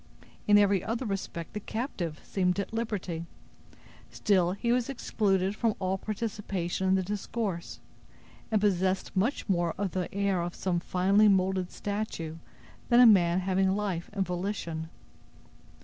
[0.47, 3.27] In every other respect, the captive seemed at liberty;
[4.09, 7.79] still he was excluded from all participation in the discourse,
[8.51, 12.37] and possessed much more of the air of some finely molded statue
[12.89, 14.89] than a man having life and volition.